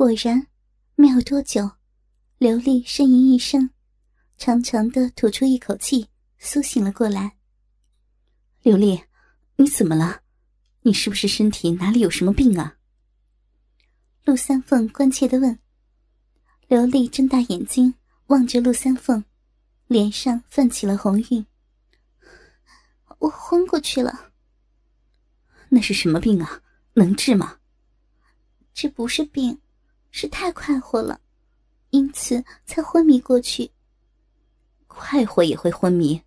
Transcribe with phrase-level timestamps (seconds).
[0.00, 0.46] 果然，
[0.94, 1.72] 没有多久，
[2.38, 3.68] 刘丽呻吟一声，
[4.38, 7.36] 长长的吐出一口气，苏醒了过来。
[8.62, 9.04] 刘丽，
[9.56, 10.22] 你怎么了？
[10.80, 12.78] 你是不是身体哪里有什么病啊？
[14.24, 15.58] 陆三凤关切的问。
[16.66, 17.92] 刘丽睁大眼睛
[18.28, 19.22] 望着陆三凤，
[19.86, 21.44] 脸上泛起了红晕。
[23.18, 24.32] 我昏过去了。
[25.68, 26.62] 那是什么病啊？
[26.94, 27.58] 能治吗？
[28.72, 29.60] 这不是病，
[30.10, 31.20] 是太快活了，
[31.90, 33.70] 因此才昏迷过去。
[34.86, 36.20] 快活也会昏迷？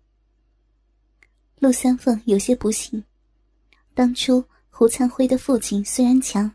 [1.58, 3.02] 陆三凤有些不信。
[3.94, 6.50] 当初胡灿辉的父亲虽然强，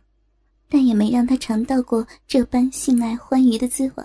[0.68, 4.04] 但也没让他尝到过这般性爱欢愉的滋味。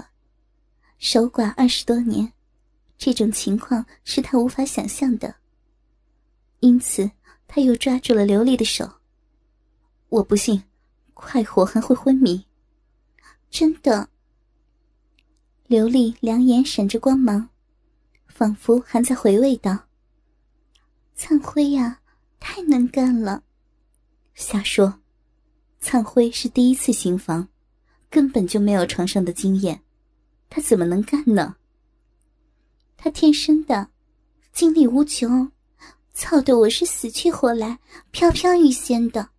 [0.98, 2.32] 守寡二十多年，
[2.96, 5.34] 这种情况是他无法想象的。
[6.60, 7.10] 因此，
[7.48, 8.88] 他又抓住了刘丽的手。
[10.09, 10.62] 我不信，
[11.12, 12.46] 快活还会昏迷。
[13.54, 14.08] 真的。
[15.68, 17.48] 刘丽两眼闪着光芒，
[18.26, 19.79] 仿佛还在回味道
[21.15, 22.01] ：“灿辉呀。”
[22.40, 23.42] 太能干了，
[24.34, 25.01] 瞎说！
[25.80, 27.48] 灿辉是第一次行房，
[28.10, 29.80] 根本就没有床上的经验，
[30.51, 31.57] 他怎么能干呢？
[32.98, 33.88] 他天生的，
[34.52, 35.51] 精力无穷，
[36.12, 37.79] 操的我是死去活来，
[38.10, 39.30] 飘飘欲仙的。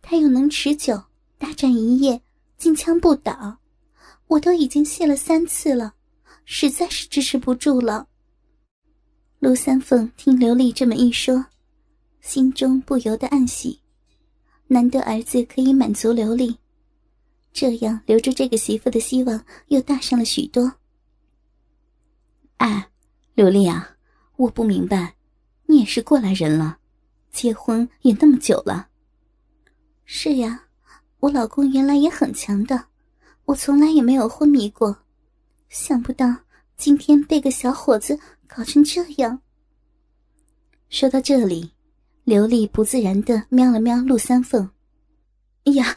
[0.00, 1.02] 他又能持久，
[1.36, 2.22] 大战一夜，
[2.60, 3.56] 金枪不倒，
[4.26, 5.94] 我都已经泄了三次了，
[6.44, 8.06] 实在是支持不住了。
[9.38, 11.46] 陆三凤听刘丽这么一说。
[12.20, 13.80] 心中不由得暗喜，
[14.66, 16.54] 难得儿子可以满足刘丽，
[17.50, 20.70] 这样留住这个媳妇的希望又大上了许多。
[22.58, 22.90] 哎，
[23.32, 23.96] 刘丽啊，
[24.36, 25.14] 我不明白，
[25.64, 26.76] 你也是过来人了，
[27.32, 28.90] 结婚也那么久了。
[30.04, 30.66] 是呀，
[31.20, 32.86] 我老公原来也很强的，
[33.44, 35.04] 我从来也没有昏迷过，
[35.68, 36.34] 想不到
[36.76, 39.40] 今天被个小伙子搞成这样。
[40.88, 41.70] 说到这里。
[42.22, 44.70] 刘丽不自然的瞄了瞄陆三凤
[45.64, 45.96] ，“哎呀！”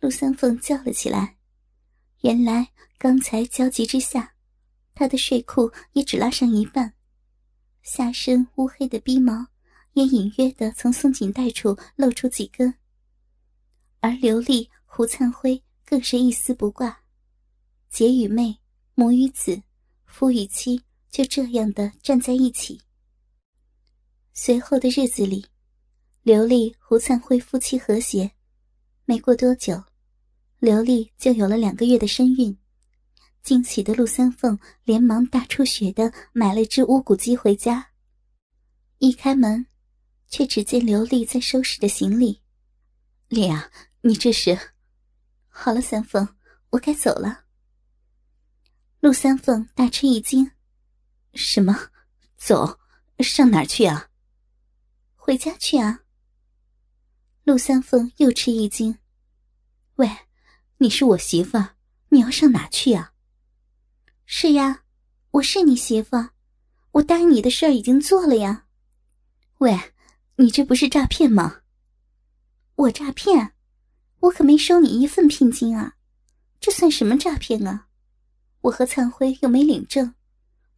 [0.00, 1.36] 陆三凤叫了起来。
[2.22, 2.66] 原来
[2.98, 4.32] 刚才焦急之下，
[4.94, 6.94] 她的睡裤也只拉上一半，
[7.82, 9.46] 下身乌黑的逼毛
[9.92, 12.74] 也隐约的从松紧带处露出几根。
[14.02, 17.04] 而刘丽、胡灿辉更是一丝不挂，
[17.88, 18.58] 姐与妹、
[18.96, 19.62] 母与子、
[20.06, 22.80] 夫与妻就这样的站在一起。
[24.32, 25.46] 随后的日子里，
[26.22, 28.28] 刘丽、胡灿辉夫妻和谐。
[29.04, 29.80] 没过多久，
[30.58, 32.58] 刘丽就有了两个月的身孕。
[33.44, 37.92] 惊喜的陆三凤连忙大出血的买了只乌骨鸡回家。
[38.98, 39.64] 一开门，
[40.26, 42.40] 却只见刘丽在收拾着行李。
[43.28, 43.70] 丽啊，
[44.04, 44.58] 你这是？
[45.48, 46.36] 好了，三凤，
[46.70, 47.44] 我该走了。
[48.98, 50.50] 陆三凤大吃一惊
[51.34, 51.90] ：“什么？
[52.36, 52.80] 走？
[53.20, 54.08] 上哪儿去啊？”
[55.14, 56.00] 回家去啊！
[57.44, 58.98] 陆三凤又吃一惊。
[59.94, 60.10] 喂，
[60.78, 61.56] 你是我媳妇，
[62.08, 63.12] 你要上哪去啊？
[64.26, 64.82] 是呀，
[65.30, 66.16] 我是你媳妇，
[66.90, 68.66] 我答应你的事儿已经做了呀。
[69.58, 69.92] 喂，
[70.36, 71.62] 你这不是诈骗吗？
[72.74, 73.54] 我诈骗？
[74.22, 75.96] 我可没收你一份聘金啊！
[76.60, 77.88] 这算什么诈骗啊？
[78.60, 80.14] 我和灿辉又没领证，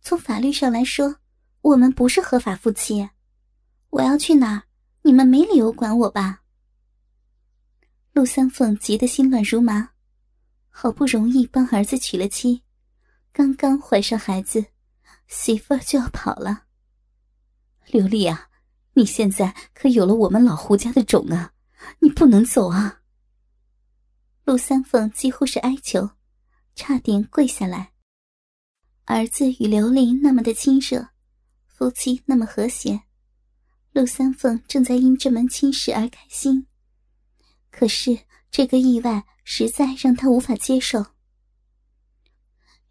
[0.01, 1.17] 从法律上来说，
[1.61, 3.11] 我们不是合法夫妻。
[3.91, 4.63] 我要去哪儿？
[5.03, 6.41] 你们没理由管我吧？
[8.15, 9.91] 陆三凤急得心乱如麻，
[10.71, 12.63] 好不容易帮儿子娶了妻，
[13.31, 14.65] 刚刚怀上孩子，
[15.29, 16.63] 媳妇儿就要跑了。
[17.89, 18.49] 刘丽啊，
[18.95, 21.53] 你现在可有了我们老胡家的种啊，
[21.99, 23.03] 你不能走啊！
[24.45, 26.11] 陆三凤几乎是哀求，
[26.75, 27.93] 差点跪下来。
[29.07, 31.09] 儿子与刘丽那么的亲热，
[31.67, 33.05] 夫妻那么和谐。
[33.93, 36.67] 陆三凤正在因这门亲事而开心，
[37.71, 38.19] 可是
[38.51, 41.07] 这个意外实在让他无法接受。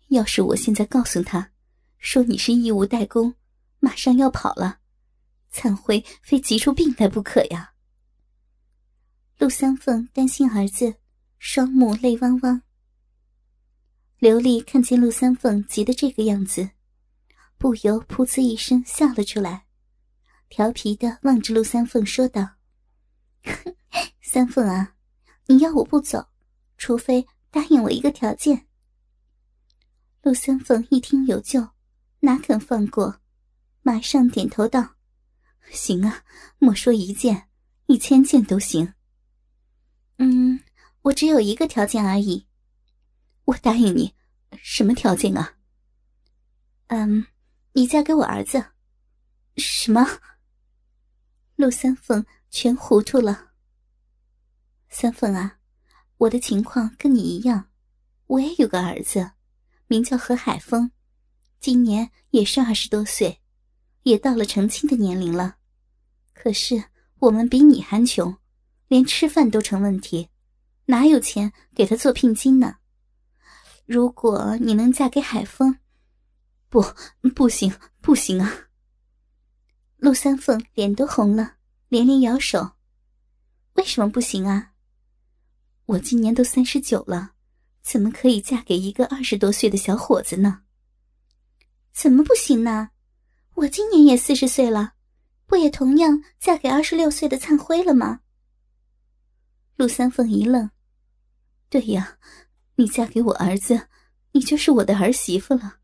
[0.07, 1.51] 要是我现在告诉他，
[1.99, 3.35] 说你是义务代工，
[3.79, 4.79] 马上要跑了，
[5.51, 7.73] 灿辉非急出病来不可呀。
[9.37, 10.95] 陆三凤担心儿子，
[11.45, 12.61] 双目泪汪汪。
[14.17, 16.69] 刘丽看见陆三凤急得这个样子，
[17.57, 19.65] 不由噗呲一声笑了出来。
[20.47, 22.55] 调皮的望着陆三凤说道
[24.23, 24.95] ：“三凤啊，
[25.47, 26.29] 你要我不走，
[26.77, 28.65] 除非答应我一个条件。”
[30.23, 31.67] 陆三凤一听有救，
[32.21, 33.19] 哪肯放过，
[33.81, 34.95] 马上点头道
[35.69, 36.23] ：“行啊，
[36.57, 37.49] 莫说一件，
[37.87, 38.93] 一千件都行。”
[40.19, 40.62] 嗯，
[41.03, 42.47] 我只有一个条件而已。
[43.45, 44.13] 我答应你，
[44.57, 45.55] 什么条件啊？
[46.87, 47.25] 嗯，
[47.73, 48.65] 你嫁给我儿子。
[49.57, 50.05] 什么？
[51.55, 53.51] 陆三凤全糊涂了。
[54.89, 55.59] 三凤啊，
[56.17, 57.69] 我的情况跟你一样，
[58.27, 59.31] 我也有个儿子，
[59.87, 60.91] 名叫何海峰，
[61.59, 63.41] 今年也是二十多岁，
[64.03, 65.57] 也到了成亲的年龄了。
[66.33, 66.85] 可是
[67.19, 68.37] 我们比你还穷，
[68.87, 70.29] 连吃饭都成问题，
[70.85, 72.77] 哪有钱给他做聘金呢？
[73.85, 75.77] 如果你能嫁给海峰，
[76.69, 76.83] 不，
[77.35, 78.67] 不行，不行啊！
[79.97, 81.55] 陆三凤脸都红了，
[81.89, 82.71] 连连摇手
[83.73, 84.71] ：“为什么不行啊？
[85.85, 87.31] 我今年都三十九了，
[87.81, 90.61] 怎么可以嫁给一个二十多岁的小伙子呢？
[91.91, 92.89] 怎么不行呢？
[93.55, 94.93] 我今年也四十岁了。”
[95.45, 98.21] 不也同样嫁给二十六岁的灿辉了吗？
[99.75, 100.69] 陆三凤一愣
[101.69, 102.17] ：“对呀，
[102.75, 103.87] 你嫁给我儿子，
[104.31, 105.77] 你就是我的儿媳妇了，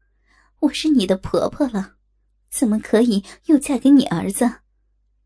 [0.59, 1.95] 我是你的婆婆了，
[2.50, 4.62] 怎么可以又嫁给你儿子？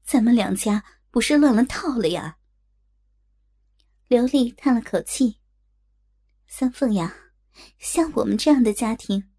[0.04, 2.38] 咱们两家不是乱了套了呀？”
[4.08, 5.40] 刘丽叹了口气
[6.48, 7.14] ：“三凤呀，
[7.80, 9.30] 像我们这样的家庭，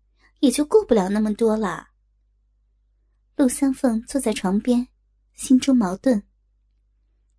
[0.40, 1.88] 也就顾不了那么多了。”
[3.36, 4.88] 陆三凤坐在床边。
[5.34, 6.22] 心中矛盾。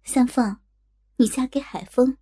[0.03, 0.57] 三凤，
[1.17, 2.17] 你嫁给海峰，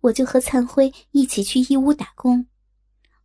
[0.00, 2.46] 我就和灿辉一起去义乌打工。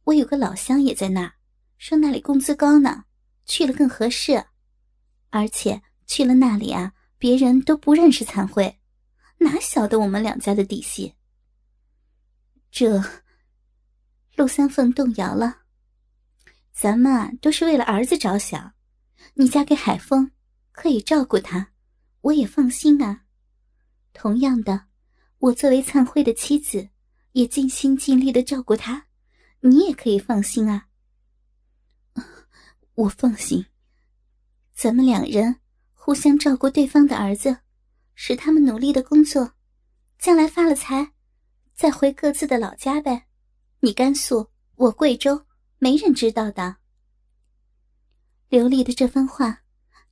[0.05, 1.33] 我有个老乡也在那儿，
[1.77, 3.05] 说那里工资高呢，
[3.45, 4.45] 去了更合适。
[5.29, 8.79] 而且去了那里啊，别人都不认识灿辉，
[9.37, 11.15] 哪晓得我们两家的底细？
[12.71, 13.03] 这，
[14.35, 15.59] 陆三凤动摇了。
[16.73, 18.73] 咱们啊，都是为了儿子着想。
[19.35, 20.31] 你嫁给海峰，
[20.71, 21.71] 可以照顾他。
[22.21, 23.21] 我也放心啊。
[24.13, 24.87] 同样的，
[25.41, 26.87] 我作为灿辉的妻子，
[27.31, 29.07] 也尽心尽力的照顾他，
[29.61, 30.85] 你也可以放心啊。
[32.93, 33.65] 我放心，
[34.75, 35.55] 咱们两人
[35.93, 37.57] 互相照顾对方的儿子，
[38.13, 39.53] 使他们努力的工作，
[40.19, 41.13] 将来发了财，
[41.73, 43.25] 再回各自的老家呗。
[43.79, 45.47] 你甘肃，我贵州，
[45.79, 46.75] 没人知道的。
[48.47, 49.63] 刘丽的这番话，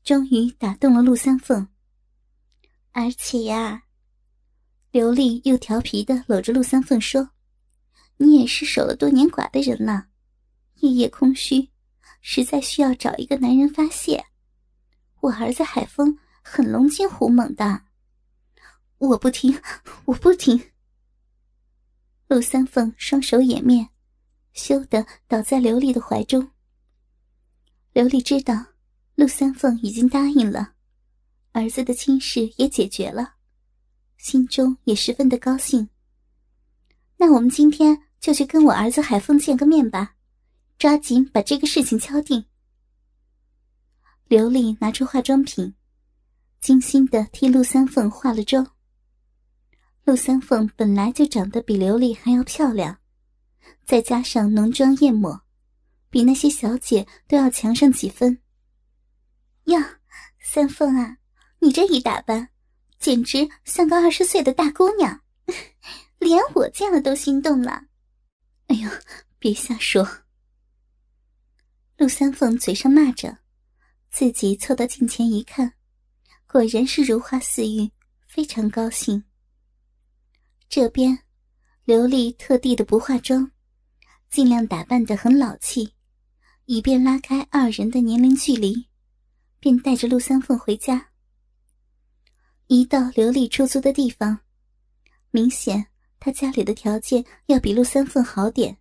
[0.03, 1.67] 终于打动了陆三凤。
[2.93, 3.83] 而且呀，
[4.91, 7.29] 刘丽又调皮的搂着陆三凤说
[8.17, 10.07] ：“你也是守了多年寡的人了，
[10.77, 11.69] 夜夜空虚，
[12.21, 14.25] 实在需要找一个男人发泄。
[15.21, 17.83] 我儿子海峰很龙精虎猛的，
[18.97, 19.61] 我不听，
[20.05, 20.71] 我不听。”
[22.27, 23.89] 陆三凤双手掩面，
[24.53, 26.49] 羞得倒在刘丽的怀中。
[27.93, 28.65] 刘丽知道，
[29.13, 30.73] 陆三凤已经答应了。
[31.51, 33.35] 儿子的亲事也解决了，
[34.19, 35.89] 心中也十分的高兴。
[37.15, 40.13] 那我们今天就去跟我儿子海峰见个面吧，
[40.77, 42.45] 抓紧把这个事情敲定。
[44.27, 45.73] 刘丽拿出化妆品，
[46.59, 48.75] 精心的替陆三凤化了妆。
[50.03, 52.99] 陆三凤本来就长得比刘丽还要漂亮，
[53.85, 55.41] 再加上浓妆艳抹，
[56.09, 58.39] 比那些小姐都要强上几分。
[59.65, 59.99] 呀，
[60.41, 61.17] 三凤啊！
[61.59, 62.49] 你这一打扮，
[62.99, 65.21] 简直像个二十岁的大姑娘，
[66.19, 67.85] 连我见了都心动了。
[68.67, 68.89] 哎呦，
[69.39, 70.07] 别瞎说！
[71.97, 73.37] 陆三凤嘴上骂着，
[74.11, 75.73] 自己凑到镜前一看，
[76.45, 77.89] 果然是如花似玉，
[78.27, 79.23] 非常高兴。
[80.67, 81.19] 这边，
[81.85, 83.51] 刘丽特地的不化妆，
[84.29, 85.93] 尽量打扮的很老气，
[86.65, 88.87] 以便拉开二人的年龄距离，
[89.59, 91.08] 便带着陆三凤回家。
[92.71, 94.41] 一到刘丽出租的地方，
[95.31, 95.87] 明显
[96.19, 98.77] 他家里的条件要比陆三凤好点。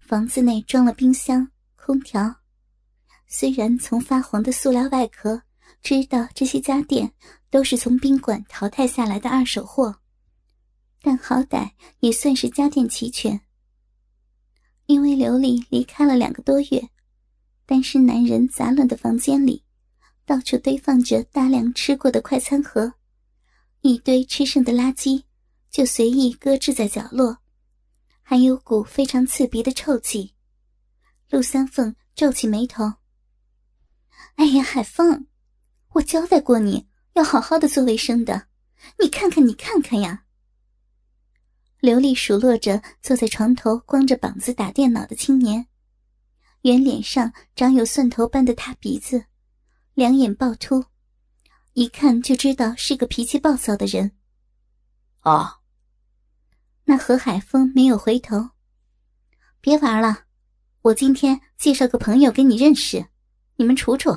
[0.00, 2.36] 房子内装了冰箱、空调，
[3.26, 5.42] 虽然从发黄的塑料外壳
[5.82, 7.12] 知道这些家电
[7.50, 9.94] 都是从宾馆淘汰下来的二手货，
[11.02, 13.38] 但好歹也算是家电齐全。
[14.86, 16.88] 因为刘丽离开了两个多月，
[17.66, 19.62] 单身男人杂乱的房间里。
[20.28, 22.92] 到处堆放着大量吃过的快餐盒，
[23.80, 25.22] 一堆吃剩的垃圾
[25.70, 27.38] 就随意搁置在角落，
[28.20, 30.34] 还有股非常刺鼻的臭气。
[31.30, 32.92] 陆三凤皱起眉头
[34.36, 35.26] ：“哎呀，海峰，
[35.94, 38.48] 我交代过你要好好的做卫生的，
[39.02, 40.24] 你看看，你看看呀！”
[41.80, 45.68] 刘丽数落着坐在床头光着膀子打电脑的青年，
[46.62, 49.24] 圆脸上长有蒜头般的塌鼻子。
[49.98, 50.84] 两眼暴突，
[51.72, 54.12] 一看就知道是个脾气暴躁的人。
[55.22, 55.58] 啊，
[56.84, 58.50] 那何海峰没有回头。
[59.60, 60.26] 别玩了，
[60.82, 63.08] 我今天介绍个朋友给你认识，
[63.56, 64.16] 你们处处。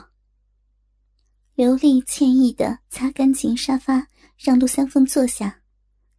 [1.55, 4.07] 刘丽歉意的擦干净沙发，
[4.37, 5.63] 让陆三凤坐下，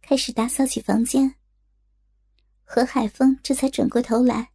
[0.01, 1.35] 开始打扫起房间。
[2.65, 4.51] 何海峰这才转过头来，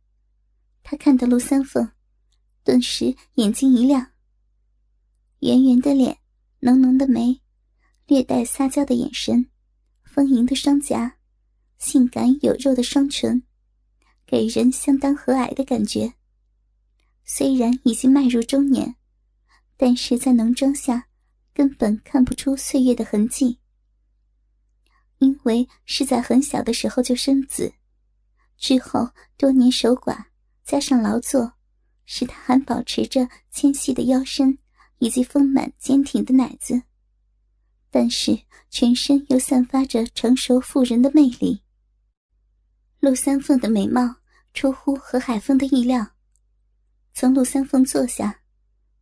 [0.82, 1.90] 他看到陆三凤，
[2.62, 4.06] 顿时眼睛一亮。
[5.40, 6.18] 圆圆的脸，
[6.60, 7.40] 浓浓的眉，
[8.06, 9.48] 略带撒娇的眼神，
[10.04, 11.16] 丰盈的双颊，
[11.78, 13.44] 性感有肉的双唇，
[14.26, 16.14] 给人相当和蔼的感觉。
[17.24, 18.96] 虽然已经迈入中年，
[19.76, 21.06] 但是在浓妆下，
[21.54, 23.60] 根本看不出岁月的痕迹。
[25.18, 27.74] 因为是在很小的时候就生子。
[28.56, 30.24] 之后多年守寡，
[30.64, 31.52] 加上劳作，
[32.06, 34.58] 使她还保持着纤细的腰身
[34.98, 36.82] 以及丰满坚挺的奶子，
[37.90, 38.38] 但是
[38.70, 41.62] 全身又散发着成熟妇人的魅力。
[43.00, 44.16] 陆三凤的美貌
[44.52, 46.06] 出乎何海峰的意料。
[47.14, 48.40] 从陆三凤坐下，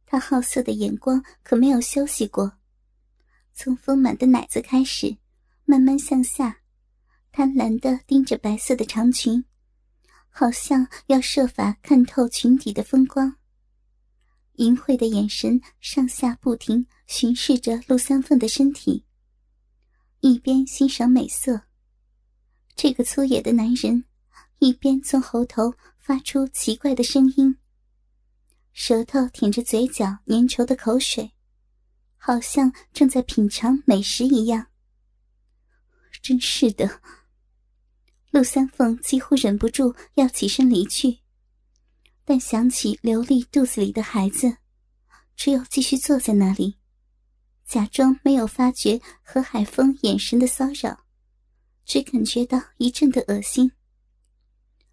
[0.07, 2.53] 他好色的眼光可没有休息过，
[3.55, 5.17] 从丰满的奶子开始，
[5.65, 6.59] 慢慢向下。
[7.33, 9.45] 贪婪的盯着白色的长裙，
[10.31, 13.37] 好像要设法看透裙底的风光。
[14.57, 19.05] 淫秽的眼神上下不停巡视着陆三凤的身体，
[20.21, 21.63] 一边欣赏美色。
[22.75, 24.05] 这个粗野的男人
[24.59, 27.57] 一边从喉头发出奇怪的声音，
[28.73, 31.33] 舌头舔着嘴角粘稠的口水，
[32.17, 34.67] 好像正在品尝美食一样。
[36.23, 37.01] 真是的。
[38.31, 41.21] 陆三凤几乎忍不住要起身离去，
[42.29, 44.57] 但想起刘丽肚子里的孩子，
[45.37, 46.77] 只有继续坐在那里，
[47.65, 51.05] 假装没有发觉何海峰眼神的骚扰，
[51.85, 53.71] 只感觉到一阵的恶心。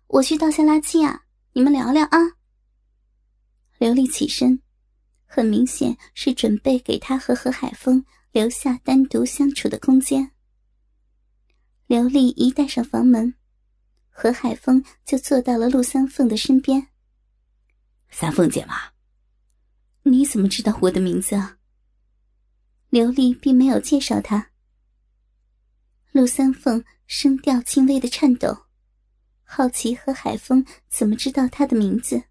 [0.05, 1.23] 我去倒下垃圾啊，
[1.53, 2.19] 你们聊聊啊。
[3.79, 4.61] 刘丽起身，
[5.25, 10.29] 很明显是准备给他和何海峰留下单独相处的空间。
[11.87, 13.33] 刘丽一带上房门，
[14.11, 16.89] 何海峰就坐到了陆三凤的身边。
[18.15, 18.75] 三凤姐嘛，
[20.03, 21.57] 你怎么知道我的名字啊？
[22.91, 24.51] 刘丽并没有介绍他。
[26.11, 28.65] 陆三凤声调轻微的颤抖，
[29.43, 32.21] 好奇何海峰怎么知道他的名字。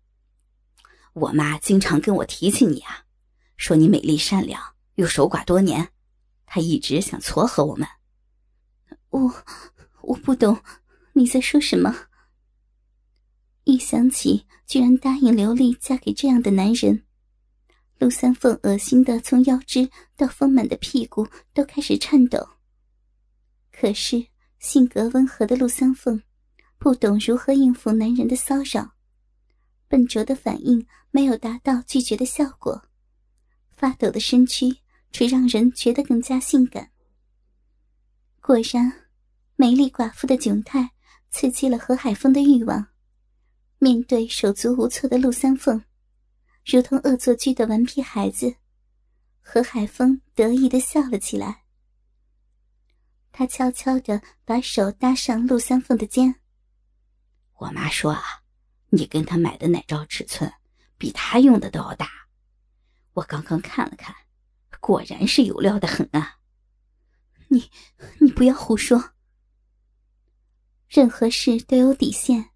[1.15, 3.05] 我妈经常跟我提起你啊，
[3.57, 4.63] 说你美丽善良
[4.95, 5.89] 又守寡多年，
[6.47, 7.89] 她一直想撮合我们。
[9.11, 9.45] 我
[10.03, 10.63] 我不懂
[11.15, 11.93] 你在说什么。
[13.65, 17.05] 一想起居然答应刘丽嫁给这样的男人，
[17.99, 22.49] 陆三凤恶心的从腰肢到丰满的屁股都开始颤抖。
[23.71, 24.27] 可是
[24.59, 26.23] 性格温和的陆三凤
[26.79, 28.93] 不懂如何应付男人的骚扰，
[29.89, 32.83] 笨拙的反应没有达到拒绝的效果，
[33.71, 34.77] 发抖的身躯
[35.11, 36.91] 只让人觉得更加性感。
[38.41, 38.93] 果然。
[39.55, 40.91] 美丽寡妇的窘态
[41.31, 42.89] 刺激了何海峰的欲望。
[43.83, 45.83] 面对手足无措的陆三凤，
[46.65, 48.55] 如同恶作剧的顽皮孩子，
[49.41, 51.65] 何海峰得意的笑了起来。
[53.33, 56.33] 他悄悄的把手搭上陆三凤的肩。
[57.55, 58.23] 我妈说啊，
[58.91, 60.53] 你跟他买的奶罩尺寸
[60.97, 62.09] 比他用的都要大。
[63.15, 64.15] 我刚刚看了看，
[64.79, 66.39] 果然是有料的很啊。
[67.49, 67.69] 你，
[68.21, 69.15] 你不要胡说。
[70.89, 72.52] 任何事都有底线，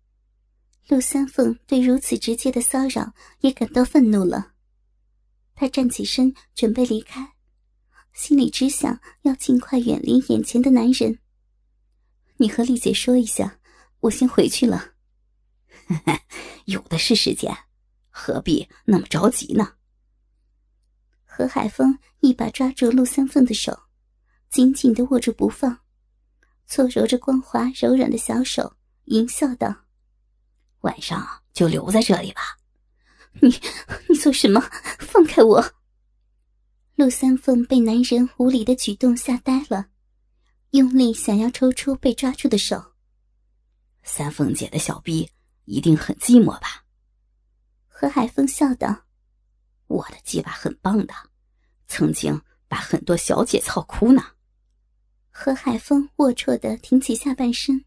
[0.88, 4.52] 陆三凤对如此直接的骚扰也感到愤怒了。
[5.54, 7.34] 她站起身准备离开，
[8.12, 11.18] 心里只想要尽快远离眼前的男人。
[12.36, 13.58] 你和丽姐说一下，
[14.00, 14.92] 我先回去了。
[16.66, 17.56] 有的是时间，
[18.10, 19.74] 何必那么着急呢？
[21.24, 23.78] 何海峰一把抓住陆三凤的手，
[24.50, 25.80] 紧紧的握住不放。
[26.66, 29.84] 搓揉着光滑柔软的小手，淫笑道
[30.86, 32.40] ：“晚上就留在这里吧。
[33.42, 33.60] ”“你，
[34.08, 34.60] 你做什么？
[34.98, 35.74] 放开我！”
[36.96, 39.88] 陆三凤被男人无理的举动吓呆了，
[40.70, 42.94] 用力想要抽出被抓住的手。
[44.02, 45.30] 三凤姐的小臂
[45.66, 46.84] 一定很寂寞吧？
[47.88, 49.04] 何海峰笑道
[49.88, 51.12] ：“我的鸡巴很棒的，
[51.86, 54.22] 曾经把很多小姐操哭呢。”
[55.30, 57.84] 何海峰龌龊的挺起下半身，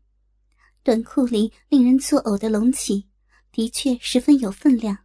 [0.90, 3.08] 短裤里令人作呕的隆起，
[3.52, 4.98] 的确十分有分量。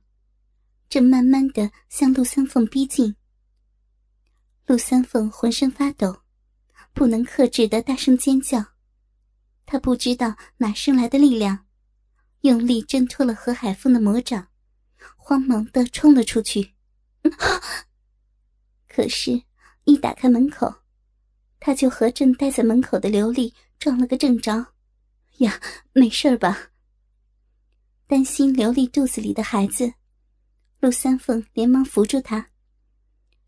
[0.89, 3.15] 正慢慢的向陆三凤逼近。
[4.65, 6.23] 陆三凤浑身发抖，
[6.95, 8.65] 不能克制的大声尖叫。
[9.67, 11.67] 他不知道哪生来的力量，
[12.41, 14.49] 用力挣脱了何海峰的魔掌，
[15.19, 16.73] 慌忙的冲了出去。
[18.89, 19.43] 可是，
[19.85, 20.77] 一打开门口，
[21.61, 24.69] 他就和正待在门口的刘丽撞了个正着。
[25.39, 25.61] 呀，
[25.93, 26.71] 没事吧？
[28.07, 29.95] 担心刘丽肚子里的孩子，
[30.81, 32.51] 陆三凤连忙扶住她。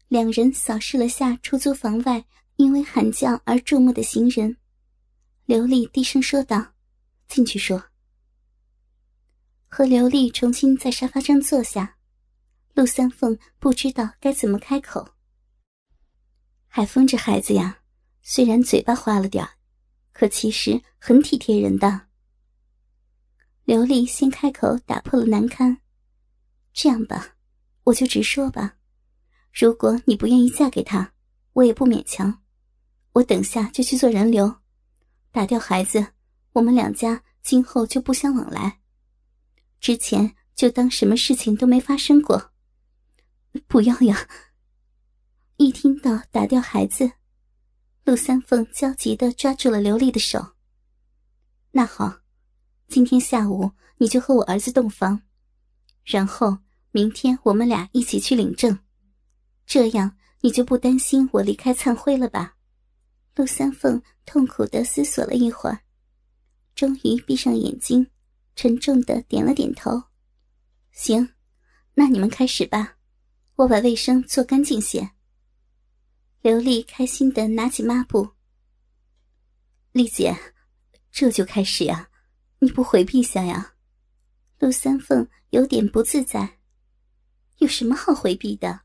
[0.08, 2.24] 两人扫视了下出租房外
[2.56, 4.56] 因为喊叫而注目的行人，
[5.44, 6.74] 刘丽低声说道
[7.28, 7.84] ：“进去说。”
[9.68, 11.98] 和刘丽重新在沙发上坐下，
[12.74, 15.08] 陆三凤不知道该怎么开口。
[16.66, 17.80] 海峰这孩子呀，
[18.22, 19.46] 虽然嘴巴花了点
[20.18, 22.06] 可其实很体贴人的。
[23.64, 25.76] 刘丽先开口打破了难堪
[26.72, 27.36] ：“这样吧，
[27.84, 28.76] 我就直说吧。
[29.52, 31.12] 如果你不愿意嫁给他，
[31.52, 32.42] 我也不勉强。
[33.12, 34.56] 我等下就去做人流，
[35.32, 36.06] 打掉孩子，
[36.52, 38.80] 我们两家今后就不相往来。
[39.80, 42.52] 之前就当什么事情都没发生过。
[43.66, 44.26] 不要呀！”
[45.58, 47.12] 一听到打掉孩子，
[48.06, 50.52] 陆三凤焦急的抓住了刘丽的手。
[51.72, 52.20] 那好，
[52.86, 55.20] 今天下午你就和我儿子洞房，
[56.04, 56.56] 然后
[56.92, 58.78] 明天我们俩一起去领证，
[59.66, 62.54] 这样你就不担心我离开灿辉了吧？
[63.34, 65.80] 陆三凤痛苦的思索了一会儿，
[66.76, 68.06] 终于闭上眼睛，
[68.54, 70.00] 沉重的点了点头。
[70.92, 71.30] 行，
[71.94, 72.98] 那你们开始吧，
[73.56, 75.10] 我把卫生做干净些。
[76.46, 78.30] 刘丽开心的拿起抹布。
[79.90, 80.32] 丽姐，
[81.10, 82.08] 这就开始呀？
[82.60, 83.74] 你不回避下呀？
[84.60, 86.60] 陆三凤有点不自在。
[87.56, 88.82] 有什么好回避的？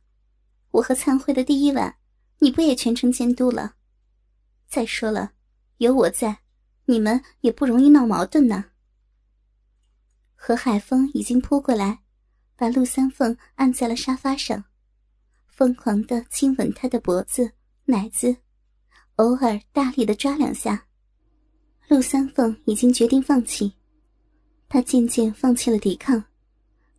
[0.71, 1.95] 我和灿辉的第一晚，
[2.39, 3.75] 你不也全程监督了？
[4.67, 5.33] 再说了，
[5.77, 6.39] 有我在，
[6.85, 8.71] 你们也不容易闹矛盾呢。
[10.33, 12.01] 何海峰已经扑过来，
[12.55, 14.65] 把陆三凤按在了沙发上。
[15.47, 17.51] 疯狂的亲吻她的脖子、
[17.85, 18.35] 奶子，
[19.15, 20.85] 偶尔大力的抓两下。
[21.87, 23.73] 陆三凤已经决定放弃，
[24.69, 26.23] 她渐渐放弃了抵抗，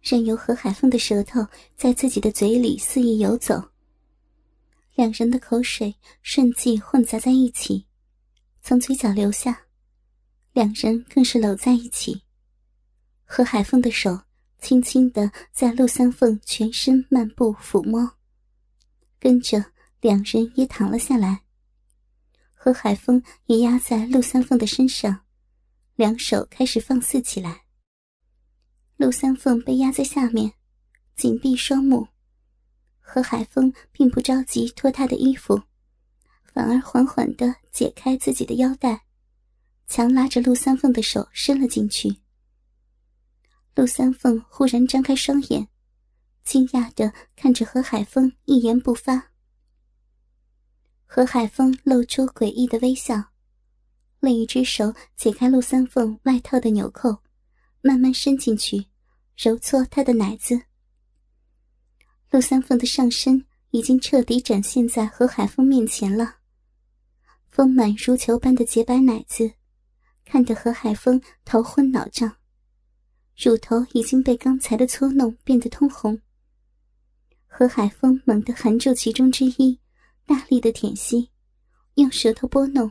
[0.02, 3.70] 任由何海峰的舌头在自己的嘴里肆意游走。
[4.94, 7.86] 两人的口水顺即混杂在一起，
[8.60, 9.62] 从嘴角流下，
[10.52, 12.22] 两人更是搂在一起。
[13.24, 14.20] 何海凤的手
[14.60, 18.12] 轻轻的在陆三凤全身漫步抚摸。
[19.18, 19.64] 跟着
[20.02, 21.42] 两人也躺了下来，
[22.54, 25.20] 何海峰也压在陆三凤的身上，
[25.94, 27.62] 两手开始放肆起来。
[28.96, 30.54] 陆三凤被压在下面，
[31.14, 32.08] 紧闭双目。
[32.98, 35.62] 何海峰并不着急脱她的衣服，
[36.52, 39.04] 反而缓缓的解开自己的腰带，
[39.86, 42.16] 强拉着陆三凤的手伸了进去。
[43.76, 45.68] 陆三凤忽然张开双眼。
[46.42, 49.31] 惊讶的看着何海峰，一言不发。
[51.14, 53.22] 何海峰露出诡异的微笑，
[54.20, 57.18] 另一只手解开陆三凤外套的纽扣，
[57.82, 58.86] 慢慢伸进去，
[59.36, 60.58] 揉搓她的奶子。
[62.30, 66.36] 陆三凤的上身已经彻底展现在何海峰面前了，
[67.50, 69.52] 丰满如球般的洁白奶子，
[70.24, 72.36] 看得何海峰头昏脑胀，
[73.36, 76.18] 乳头已经被刚才的搓弄变得通红。
[77.46, 79.78] 何海峰猛地含住其中之一，
[80.32, 81.28] 大力的舔吸，
[81.96, 82.90] 用舌头拨弄，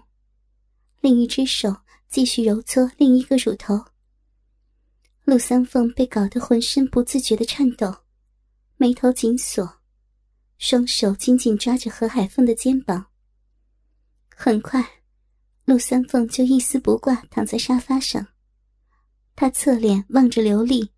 [0.99, 1.75] 另一只手
[2.07, 3.83] 继续揉搓另一个乳头。
[5.23, 7.91] 陆三凤被搞得浑身不自觉的颤抖，
[8.77, 9.79] 眉头紧锁，
[10.59, 13.07] 双手紧紧抓着何海峰的肩膀。
[14.35, 15.01] 很快，
[15.65, 18.27] 陆三凤就一丝不挂躺在沙发上，
[19.35, 20.91] 他侧脸望着刘丽。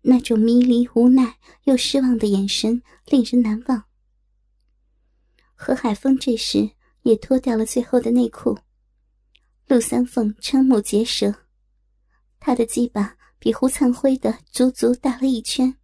[0.00, 3.84] 那种迷离、无奈又失望的眼神令人难忘。
[5.54, 6.70] 何海峰这时
[7.02, 8.58] 也脱掉了最后的内裤。
[9.66, 11.34] 陆三凤瞠目结舌，
[12.38, 15.76] 他的鸡巴比胡灿辉的足足大了一圈，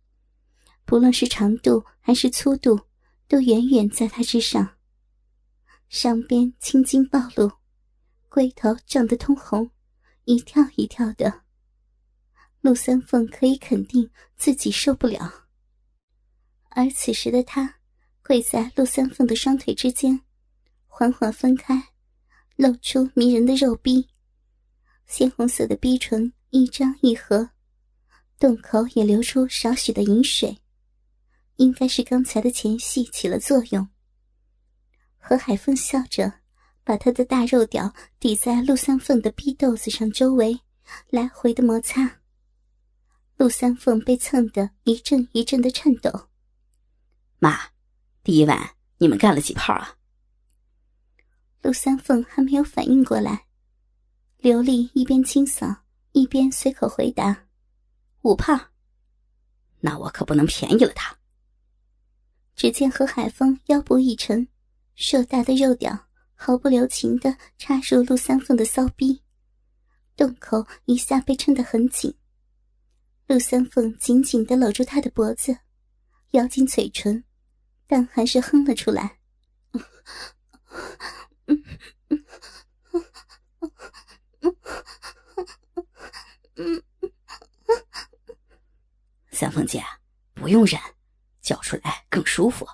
[0.85, 2.79] 不论是长度还是粗度，
[3.27, 4.77] 都远远在他之上。
[5.89, 7.51] 上边青筋暴露，
[8.29, 9.71] 龟头胀得通红，
[10.25, 11.43] 一跳一跳的。
[12.61, 15.47] 陆三凤可以肯定自己受不了，
[16.69, 17.80] 而此时的他
[18.31, 20.21] 跪在陆三凤的双腿之间，
[20.87, 21.89] 缓缓分开，
[22.55, 24.07] 露出迷人的肉壁，
[25.09, 27.51] 鲜红色的逼唇一张一合，
[28.39, 30.57] 洞口也流出少许的饮水，
[31.57, 33.89] 应该是刚才的前戏起了作用。
[35.19, 36.33] 何海峰笑着，
[36.85, 40.61] 把他的大肉屌抵在陆三凤的逼豆子上，周围
[41.09, 42.21] 来回的摩擦。
[43.39, 46.29] 陆三凤被蹭得一阵一阵的颤抖。
[47.41, 47.59] 妈，
[48.23, 49.97] 第一晚你们干了几炮啊？
[51.63, 53.47] 陆三凤还没有反应过来，
[54.39, 57.47] 刘丽一边清扫一边随口回答
[58.23, 58.59] ：“五炮。”
[59.81, 61.17] 那我可不能便宜了他。
[62.55, 64.47] 只见何海峰腰部一沉，
[64.95, 69.23] 硕大的肉屌毫不留情的插入陆三凤的骚逼，
[70.15, 72.15] 洞口一下被撑得很紧。
[73.27, 75.57] 陆三凤紧紧的搂住他的脖子，
[76.33, 77.25] 咬紧嘴唇，
[77.91, 79.19] 但还是哼了出来。
[89.33, 89.83] 三凤姐，
[90.35, 90.81] 不用忍，
[91.41, 92.65] 叫出来更舒服。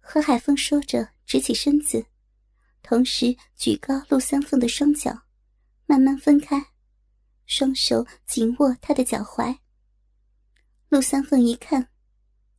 [0.00, 2.04] 何海峰说着，直起身子，
[2.82, 5.22] 同时举高陆三凤的双脚，
[5.84, 6.72] 慢慢分开，
[7.46, 9.56] 双手紧握她的脚踝。
[10.88, 11.88] 陆三凤一看，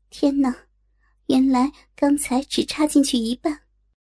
[0.09, 0.66] 天哪，
[1.27, 3.66] 原来刚才只插进去一半。